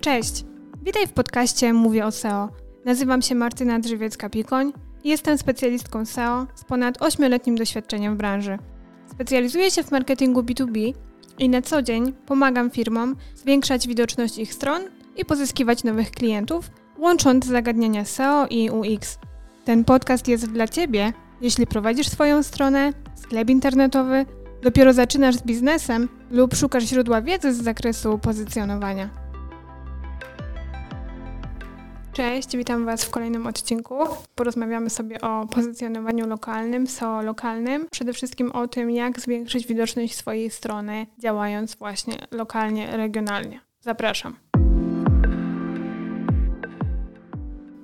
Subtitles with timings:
[0.00, 0.44] Cześć!
[0.82, 2.48] Witaj w podcaście Mówię o SEO.
[2.84, 4.72] Nazywam się Martyna Drzewiecka-Pikoń
[5.04, 8.58] i jestem specjalistką SEO z ponad 8-letnim doświadczeniem w branży.
[9.10, 10.94] Specjalizuję się w marketingu B2B
[11.38, 14.82] i na co dzień pomagam firmom zwiększać widoczność ich stron
[15.16, 19.18] i pozyskiwać nowych klientów, łącząc zagadnienia SEO i UX.
[19.64, 24.26] Ten podcast jest dla Ciebie, jeśli prowadzisz swoją stronę, sklep internetowy,
[24.62, 29.27] dopiero zaczynasz z biznesem lub szukasz źródła wiedzy z zakresu pozycjonowania.
[32.18, 33.94] Cześć, witam Was w kolejnym odcinku.
[34.34, 37.86] Porozmawiamy sobie o pozycjonowaniu lokalnym, SEO lokalnym.
[37.90, 43.60] Przede wszystkim o tym, jak zwiększyć widoczność swojej strony, działając właśnie lokalnie, regionalnie.
[43.80, 44.36] Zapraszam.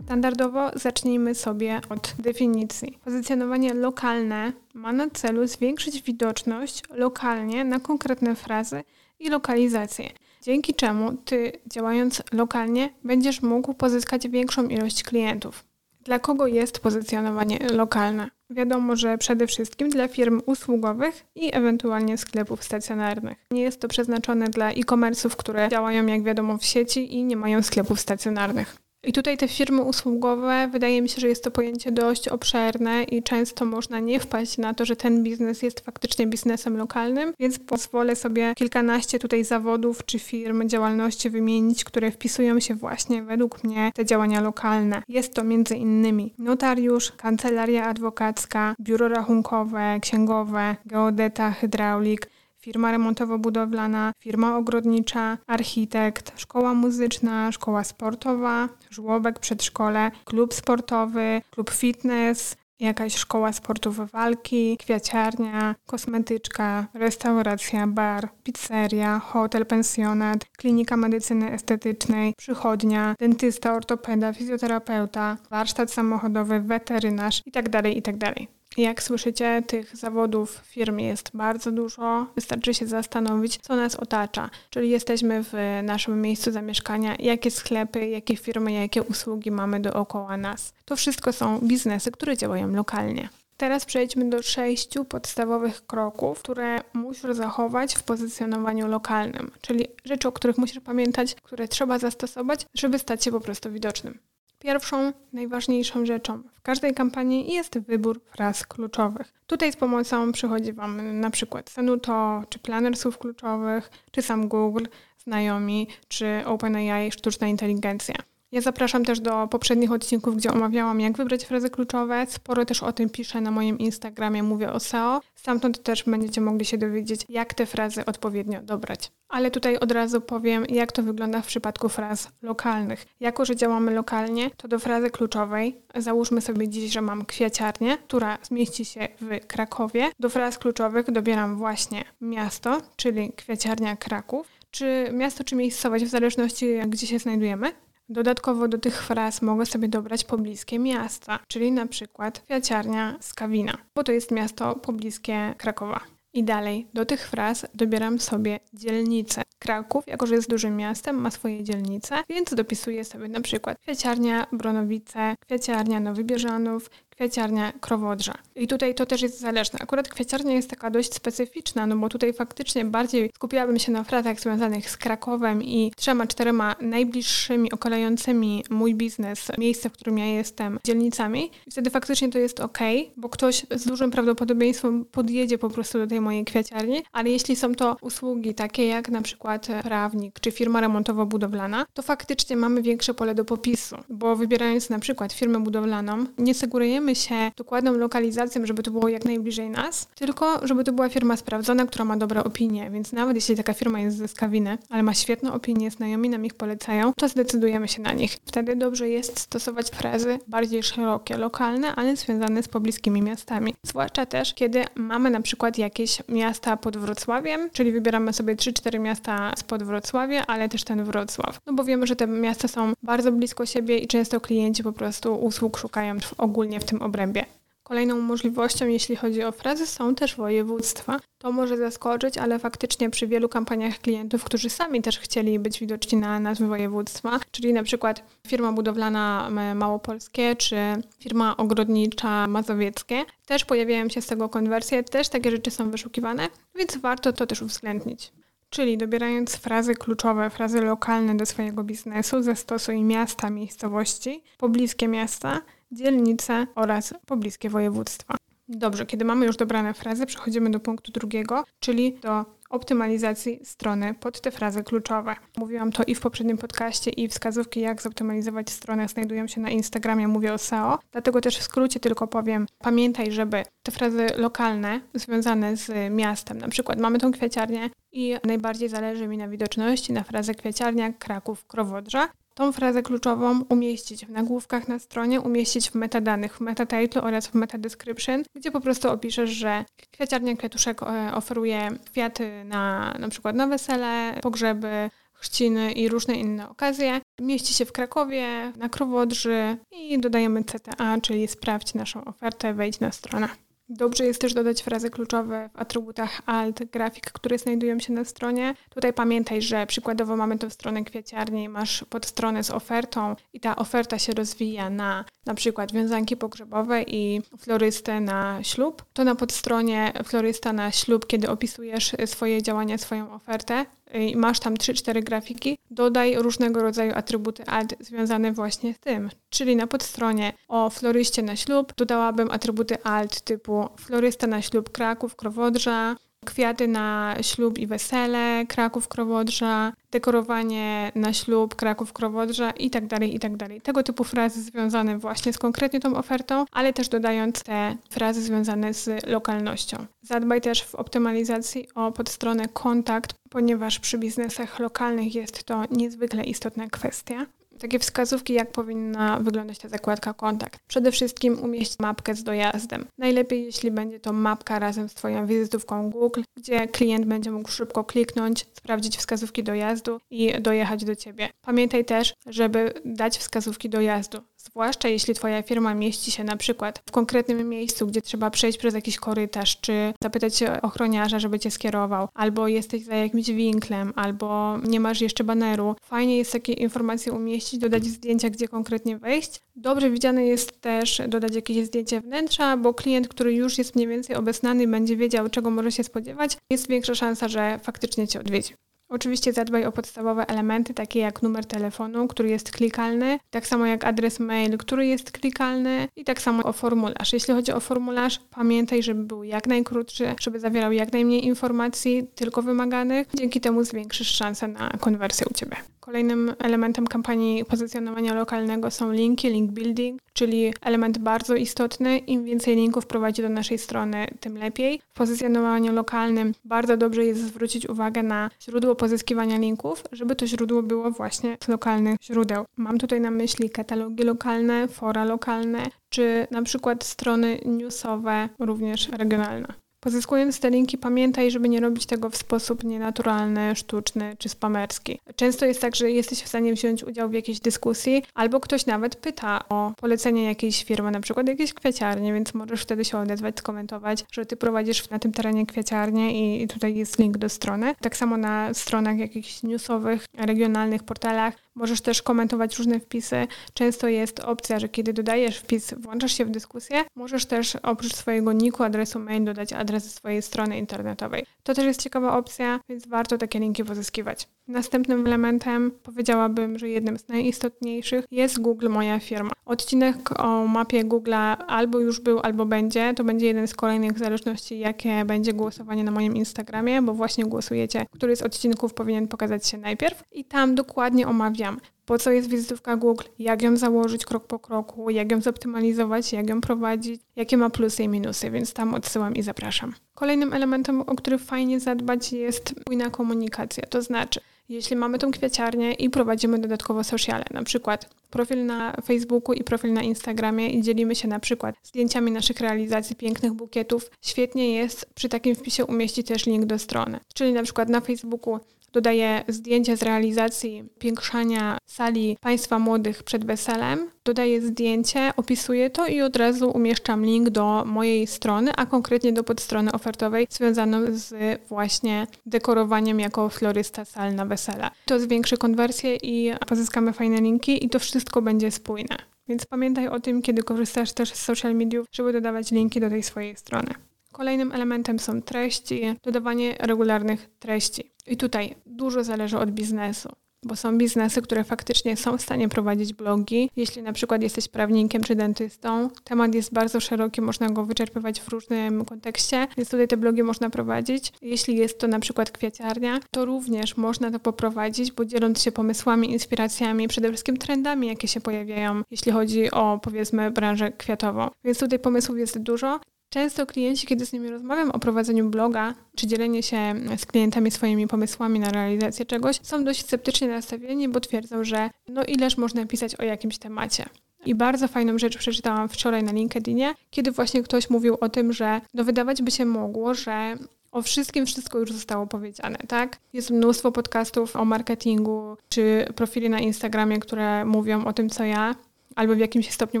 [0.04, 2.98] Standardowo zacznijmy sobie od definicji.
[3.04, 8.84] Pozycjonowanie lokalne ma na celu zwiększyć widoczność lokalnie na konkretne frazy
[9.18, 10.08] i lokalizacje,
[10.42, 15.64] dzięki czemu ty, działając lokalnie, będziesz mógł pozyskać większą ilość klientów.
[16.00, 18.30] Dla kogo jest pozycjonowanie lokalne?
[18.50, 23.38] Wiadomo, że przede wszystkim dla firm usługowych i ewentualnie sklepów stacjonarnych.
[23.50, 27.62] Nie jest to przeznaczone dla e-commerce'ów, które działają, jak wiadomo, w sieci i nie mają
[27.62, 28.76] sklepów stacjonarnych.
[29.04, 33.22] I tutaj te firmy usługowe, wydaje mi się, że jest to pojęcie dość obszerne i
[33.22, 38.16] często można nie wpaść na to, że ten biznes jest faktycznie biznesem lokalnym, więc pozwolę
[38.16, 44.04] sobie kilkanaście tutaj zawodów czy firm, działalności wymienić, które wpisują się właśnie według mnie te
[44.04, 45.02] działania lokalne.
[45.08, 52.28] Jest to między innymi notariusz, kancelaria adwokacka, biuro rachunkowe, księgowe, geodeta, hydraulik,
[52.62, 62.56] firma remontowo-budowlana, firma ogrodnicza, architekt, szkoła muzyczna, szkoła sportowa, żłobek, przedszkole, klub sportowy, klub fitness,
[62.80, 73.14] jakaś szkoła sportów walki, kwiaciarnia, kosmetyczka, restauracja, bar, pizzeria, hotel, pensjonat, klinika medycyny estetycznej, przychodnia,
[73.18, 78.34] dentysta, ortopeda, fizjoterapeuta, warsztat samochodowy, weterynarz itd., tak itd.
[78.76, 82.26] Jak słyszycie, tych zawodów w firmie jest bardzo dużo.
[82.34, 84.50] Wystarczy się zastanowić, co nas otacza.
[84.70, 85.52] Czyli jesteśmy w
[85.82, 90.72] naszym miejscu zamieszkania, jakie sklepy, jakie firmy, jakie usługi mamy dookoła nas.
[90.84, 93.28] To wszystko są biznesy, które działają lokalnie.
[93.56, 100.32] Teraz przejdźmy do sześciu podstawowych kroków, które musisz zachować w pozycjonowaniu lokalnym, czyli rzeczy, o
[100.32, 104.18] których musisz pamiętać, które trzeba zastosować, żeby stać się po prostu widocznym.
[104.62, 109.32] Pierwszą, najważniejszą rzeczą w każdej kampanii jest wybór fraz kluczowych.
[109.46, 114.84] Tutaj z pomocą przychodzi Wam na przykład Senuto, czy planer słów kluczowych, czy sam Google,
[115.18, 118.14] znajomi, czy OpenAI, sztuczna inteligencja.
[118.52, 122.26] Ja zapraszam też do poprzednich odcinków, gdzie omawiałam, jak wybrać frazy kluczowe.
[122.28, 125.20] Sporo też o tym piszę na moim Instagramie, mówię o SEO.
[125.34, 129.12] Stamtąd też będziecie mogli się dowiedzieć, jak te frazy odpowiednio dobrać.
[129.28, 133.06] Ale tutaj od razu powiem, jak to wygląda w przypadku fraz lokalnych.
[133.20, 138.38] Jako, że działamy lokalnie, to do frazy kluczowej załóżmy sobie dziś, że mam kwiaciarnię, która
[138.42, 140.10] zmieści się w Krakowie.
[140.20, 146.66] Do fraz kluczowych dobieram właśnie miasto, czyli kwiaciarnia Kraków, czy miasto, czy miejscowość, w zależności
[146.88, 147.72] gdzie się znajdujemy.
[148.08, 154.04] Dodatkowo do tych fraz mogę sobie dobrać pobliskie miasta, czyli na przykład kwiaciarnia Skawina, bo
[154.04, 156.00] to jest miasto pobliskie Krakowa.
[156.34, 159.42] I dalej do tych fraz dobieram sobie dzielnice.
[159.58, 164.46] Kraków, jako że jest dużym miastem, ma swoje dzielnice, więc dopisuję sobie na przykład kwiaciarnia
[164.52, 166.90] Bronowice, kwiaciarnia Nowy Bieżanów,
[167.22, 168.34] kwiaciarnia Krowodrza.
[168.56, 169.78] I tutaj to też jest zależne.
[169.82, 174.40] Akurat kwiaciarnia jest taka dość specyficzna, no bo tutaj faktycznie bardziej skupiałabym się na frazach
[174.40, 180.78] związanych z Krakowem i trzema, czterema najbliższymi, okalającymi mój biznes, miejsce, w którym ja jestem,
[180.84, 181.50] dzielnicami.
[181.66, 182.78] I wtedy faktycznie to jest ok,
[183.16, 187.74] bo ktoś z dużym prawdopodobieństwem podjedzie po prostu do tej mojej kwiaciarni, ale jeśli są
[187.74, 193.34] to usługi takie jak na przykład prawnik czy firma remontowo-budowlana, to faktycznie mamy większe pole
[193.34, 198.90] do popisu, bo wybierając na przykład firmę budowlaną, nie segurujemy się dokładną lokalizacją, żeby to
[198.90, 202.90] było jak najbliżej nas, tylko żeby to była firma sprawdzona, która ma dobre opinie.
[202.90, 206.54] Więc nawet jeśli taka firma jest ze Skawiny, ale ma świetne opinie, znajomi nam ich
[206.54, 208.38] polecają, to zdecydujemy się na nich.
[208.46, 213.74] Wtedy dobrze jest stosować frazy bardziej szerokie, lokalne, ale związane z pobliskimi miastami.
[213.82, 219.52] Zwłaszcza też, kiedy mamy na przykład jakieś miasta pod Wrocławiem, czyli wybieramy sobie 3-4 miasta
[219.56, 221.60] spod Wrocławia, ale też ten Wrocław.
[221.66, 225.34] No bo wiemy, że te miasta są bardzo blisko siebie i często klienci po prostu
[225.34, 227.46] usług szukają ogólnie w tym obrębie.
[227.82, 231.20] Kolejną możliwością, jeśli chodzi o frazy, są też województwa.
[231.38, 236.18] To może zaskoczyć, ale faktycznie przy wielu kampaniach klientów, którzy sami też chcieli być widoczni
[236.18, 240.76] na nazwy województwa, czyli na przykład firma budowlana małopolskie czy
[241.18, 246.96] firma ogrodnicza mazowieckie, też pojawiają się z tego konwersje, też takie rzeczy są wyszukiwane, więc
[246.96, 248.32] warto to też uwzględnić.
[248.70, 255.60] Czyli dobierając frazy kluczowe, frazy lokalne do swojego biznesu, zastosuj miasta, miejscowości, pobliskie miasta,
[255.92, 258.36] dzielnice oraz pobliskie województwa.
[258.68, 264.40] Dobrze, kiedy mamy już dobrane frazy, przechodzimy do punktu drugiego, czyli do optymalizacji strony pod
[264.40, 265.36] te frazy kluczowe.
[265.56, 270.28] Mówiłam to i w poprzednim podcaście, i wskazówki, jak zoptymalizować stronę, znajdują się na Instagramie,
[270.28, 270.98] mówię o SEO.
[271.12, 276.68] Dlatego też w skrócie tylko powiem, pamiętaj, żeby te frazy lokalne związane z miastem, na
[276.68, 282.28] przykład mamy tą kwieciarnię i najbardziej zależy mi na widoczności, na frazę kwieciarnia Kraków Krowodrza
[282.54, 287.54] tą frazę kluczową umieścić w nagłówkach na stronie, umieścić w metadanych, w metatitle oraz w
[287.54, 293.66] metadescription, gdzie po prostu opiszesz, że kwiaciarnia Kwiatuszek e, oferuje kwiaty na na przykład na
[293.66, 297.20] wesele, pogrzeby, chrzciny i różne inne okazje.
[297.40, 303.12] Mieści się w Krakowie, na Krowodrzy i dodajemy CTA, czyli sprawdź naszą ofertę, wejdź na
[303.12, 303.48] stronę.
[303.96, 308.74] Dobrze jest też dodać frazy kluczowe w atrybutach alt, grafik, które znajdują się na stronie.
[308.90, 314.18] Tutaj pamiętaj, że przykładowo mamy tę stronę kwieciarni, masz podstronę z ofertą i ta oferta
[314.18, 319.04] się rozwija na na przykład wiązanki pogrzebowe i florystę na ślub.
[319.12, 324.74] To na podstronie florysta na ślub, kiedy opisujesz swoje działania, swoją ofertę, i masz tam
[324.74, 329.30] 3-4 grafiki, dodaj różnego rodzaju atrybuty alt związane właśnie z tym.
[329.50, 335.36] Czyli na podstronie o floryście na ślub dodałabym atrybuty alt typu florysta na ślub Kraków,
[335.36, 343.06] Krowodrza, kwiaty na ślub i wesele, Kraków Krowodrza, dekorowanie na ślub, Kraków Krowodrza i tak
[343.06, 343.80] dalej, i tak dalej.
[343.80, 348.94] Tego typu frazy związane właśnie z konkretnie tą ofertą, ale też dodając te frazy związane
[348.94, 350.06] z lokalnością.
[350.22, 356.88] Zadbaj też w optymalizacji o podstronę kontakt, ponieważ przy biznesach lokalnych jest to niezwykle istotna
[356.88, 357.46] kwestia
[357.82, 360.80] takie wskazówki, jak powinna wyglądać ta zakładka kontakt.
[360.88, 363.06] Przede wszystkim umieść mapkę z dojazdem.
[363.18, 368.04] Najlepiej, jeśli będzie to mapka razem z Twoją wizytówką Google, gdzie klient będzie mógł szybko
[368.04, 371.48] kliknąć, sprawdzić wskazówki dojazdu i dojechać do Ciebie.
[371.60, 374.38] Pamiętaj też, żeby dać wskazówki dojazdu.
[374.64, 378.94] Zwłaszcza jeśli Twoja firma mieści się na przykład w konkretnym miejscu, gdzie trzeba przejść przez
[378.94, 385.00] jakiś korytarz, czy zapytać ochroniarza, żeby Cię skierował, albo jesteś za jakimś winklem, albo nie
[385.00, 385.96] masz jeszcze baneru.
[386.02, 389.60] Fajnie jest takie informacje umieścić, dodać zdjęcia, gdzie konkretnie wejść.
[389.76, 394.36] Dobrze widziane jest też dodać jakieś zdjęcie wnętrza, bo klient, który już jest mniej więcej
[394.36, 398.74] obeznany, będzie wiedział, czego może się spodziewać, jest większa szansa, że faktycznie Cię odwiedzi.
[399.12, 404.04] Oczywiście zadbaj o podstawowe elementy, takie jak numer telefonu, który jest klikalny, tak samo jak
[404.04, 407.32] adres mail, który jest klikalny i tak samo o formularz.
[407.32, 412.62] Jeśli chodzi o formularz, pamiętaj, żeby był jak najkrótszy, żeby zawierał jak najmniej informacji, tylko
[412.62, 413.26] wymaganych.
[413.34, 415.76] Dzięki temu zwiększysz szansę na konwersję u Ciebie.
[416.04, 422.18] Kolejnym elementem kampanii pozycjonowania lokalnego są linki, link building, czyli element bardzo istotny.
[422.18, 425.00] Im więcej linków prowadzi do naszej strony, tym lepiej.
[425.14, 430.82] W pozycjonowaniu lokalnym bardzo dobrze jest zwrócić uwagę na źródło pozyskiwania linków, żeby to źródło
[430.82, 432.64] było właśnie z lokalnych źródeł.
[432.76, 439.82] Mam tutaj na myśli katalogi lokalne, fora lokalne, czy na przykład strony newsowe, również regionalne.
[440.04, 445.18] Pozyskując te linki, pamiętaj, żeby nie robić tego w sposób nienaturalny, sztuczny czy spamerski.
[445.36, 449.16] Często jest tak, że jesteś w stanie wziąć udział w jakiejś dyskusji, albo ktoś nawet
[449.16, 454.24] pyta o polecenie jakiejś firmy, na przykład jakiejś kwieciarni, więc możesz wtedy się odezwać, skomentować,
[454.32, 457.94] że ty prowadzisz na tym terenie kwieciarnię i tutaj jest link do strony.
[458.00, 463.46] Tak samo na stronach jakichś newsowych, regionalnych portalach Możesz też komentować różne wpisy.
[463.74, 468.52] Często jest opcja, że kiedy dodajesz wpis, włączasz się w dyskusję, możesz też oprócz swojego
[468.52, 471.46] niku, adresu mail dodać adres swojej strony internetowej.
[471.62, 474.48] To też jest ciekawa opcja, więc warto takie linki pozyskiwać.
[474.68, 479.50] Następnym elementem powiedziałabym, że jednym z najistotniejszych jest Google Moja Firma.
[479.64, 481.34] Odcinek o mapie Google
[481.66, 483.14] albo już był, albo będzie.
[483.14, 487.44] To będzie jeden z kolejnych w zależności jakie będzie głosowanie na moim Instagramie, bo właśnie
[487.44, 490.24] głosujecie, który z odcinków powinien pokazać się najpierw.
[490.32, 495.10] I tam dokładnie omawiam, po co jest wizytówka Google, jak ją założyć krok po kroku,
[495.10, 499.42] jak ją zoptymalizować, jak ją prowadzić, jakie ma plusy i minusy, więc tam odsyłam i
[499.42, 499.94] zapraszam.
[500.14, 505.92] Kolejnym elementem, o który fajnie zadbać jest spójna komunikacja, to znaczy jeśli mamy tą kwieciarnię
[505.92, 511.14] i prowadzimy dodatkowo sociale, na przykład profil na Facebooku i profil na Instagramie i dzielimy
[511.14, 516.46] się na przykład zdjęciami naszych realizacji pięknych bukietów, świetnie jest przy takim wpisie umieścić też
[516.46, 517.20] link do strony.
[517.34, 518.60] Czyli na przykład na Facebooku
[518.92, 526.20] dodaję zdjęcia z realizacji piększania sali państwa młodych przed weselem, dodaję zdjęcie, opisuję to i
[526.20, 531.34] od razu umieszczam link do mojej strony, a konkretnie do podstrony ofertowej związaną z
[531.68, 534.90] właśnie dekorowaniem jako florysta sal na wesele.
[535.06, 539.16] To zwiększy konwersję i pozyskamy fajne linki i to wszystko będzie spójne.
[539.48, 543.22] Więc pamiętaj o tym, kiedy korzystasz też z social mediów, żeby dodawać linki do tej
[543.22, 543.94] swojej strony.
[544.32, 548.12] Kolejnym elementem są treści, dodawanie regularnych treści.
[548.26, 550.28] I tutaj dużo zależy od biznesu
[550.64, 553.70] bo są biznesy, które faktycznie są w stanie prowadzić blogi.
[553.76, 558.48] Jeśli na przykład jesteś prawnikiem czy dentystą, temat jest bardzo szeroki, można go wyczerpywać w
[558.48, 561.32] różnym kontekście, więc tutaj te blogi można prowadzić.
[561.42, 566.32] Jeśli jest to na przykład kwiaciarnia, to również można to poprowadzić, bo dzieląc się pomysłami,
[566.32, 571.48] inspiracjami, przede wszystkim trendami, jakie się pojawiają, jeśli chodzi o powiedzmy branżę kwiatową.
[571.64, 573.00] Więc tutaj pomysłów jest dużo.
[573.32, 578.08] Często klienci, kiedy z nimi rozmawiam o prowadzeniu bloga, czy dzielenie się z klientami swoimi
[578.08, 583.14] pomysłami na realizację czegoś, są dość sceptycznie nastawieni, bo twierdzą, że no ileż można pisać
[583.14, 584.04] o jakimś temacie.
[584.46, 588.80] I bardzo fajną rzecz przeczytałam wczoraj na LinkedInie, kiedy właśnie ktoś mówił o tym, że
[588.94, 590.56] no wydawać by się mogło, że
[590.92, 593.18] o wszystkim wszystko już zostało powiedziane, tak?
[593.32, 598.74] Jest mnóstwo podcastów o marketingu, czy profili na Instagramie, które mówią o tym, co ja,
[599.16, 600.00] albo w jakimś stopniu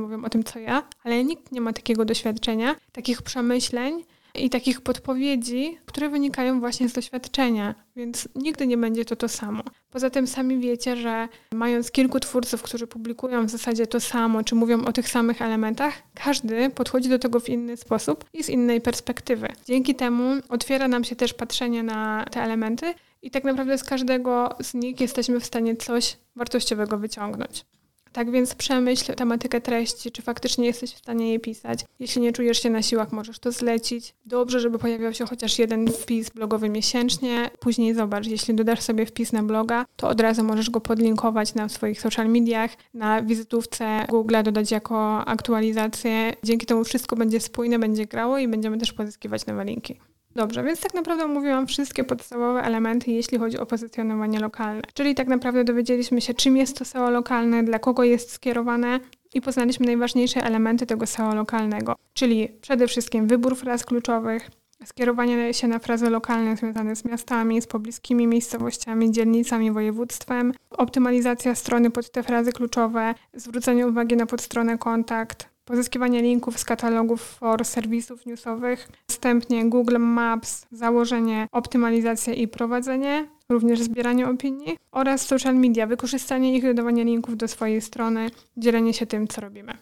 [0.00, 4.04] mówią o tym, co ja, ale nikt nie ma takiego doświadczenia, takich przemyśleń
[4.34, 9.62] i takich podpowiedzi, które wynikają właśnie z doświadczenia, więc nigdy nie będzie to to samo.
[9.90, 14.54] Poza tym sami wiecie, że mając kilku twórców, którzy publikują w zasadzie to samo, czy
[14.54, 18.80] mówią o tych samych elementach, każdy podchodzi do tego w inny sposób i z innej
[18.80, 19.48] perspektywy.
[19.66, 24.48] Dzięki temu otwiera nam się też patrzenie na te elementy i tak naprawdę z każdego
[24.60, 27.64] z nich jesteśmy w stanie coś wartościowego wyciągnąć.
[28.12, 31.84] Tak więc przemyśl tematykę treści, czy faktycznie jesteś w stanie je pisać.
[32.00, 34.14] Jeśli nie czujesz się na siłach, możesz to zlecić.
[34.26, 37.50] Dobrze, żeby pojawiał się chociaż jeden wpis blogowy miesięcznie.
[37.60, 41.68] Później zobacz, jeśli dodasz sobie wpis na bloga, to od razu możesz go podlinkować na
[41.68, 46.32] swoich social mediach, na wizytówce Google dodać jako aktualizację.
[46.42, 50.11] Dzięki temu wszystko będzie spójne, będzie grało i będziemy też pozyskiwać nowe linki.
[50.34, 54.82] Dobrze, więc tak naprawdę omówiłam wszystkie podstawowe elementy, jeśli chodzi o pozycjonowanie lokalne.
[54.94, 59.00] Czyli tak naprawdę dowiedzieliśmy się, czym jest to SEO lokalne, dla kogo jest skierowane
[59.34, 64.50] i poznaliśmy najważniejsze elementy tego SEO lokalnego, czyli przede wszystkim wybór fraz kluczowych,
[64.84, 71.90] skierowanie się na frazy lokalne związane z miastami, z pobliskimi miejscowościami, dzielnicami, województwem, optymalizacja strony
[71.90, 78.26] pod te frazy kluczowe, zwrócenie uwagi na podstronę kontakt, pozyskiwanie linków z katalogów for serwisów
[78.26, 86.56] newsowych, wstępnie Google Maps, założenie, optymalizacja i prowadzenie, również zbieranie opinii oraz social media, wykorzystanie
[86.56, 89.72] ich dodawania linków do swojej strony, dzielenie się tym, co robimy.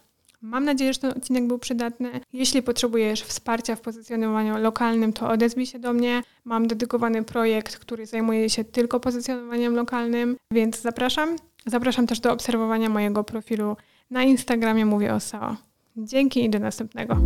[0.42, 2.10] Mam nadzieję, że ten odcinek był przydatny.
[2.32, 6.22] Jeśli potrzebujesz wsparcia w pozycjonowaniu lokalnym, to odezwij się do mnie.
[6.44, 11.36] Mam dedykowany projekt, który zajmuje się tylko pozycjonowaniem lokalnym, więc zapraszam.
[11.66, 13.76] Zapraszam też do obserwowania mojego profilu
[14.10, 15.69] na Instagramie Mówię o SEO.
[15.96, 17.16] Dzięki i do następnego.